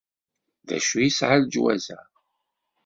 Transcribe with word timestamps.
D 0.67 0.69
acu 0.77 0.97
yesɛa 1.01 1.37
leǧwaz-a? 1.41 1.99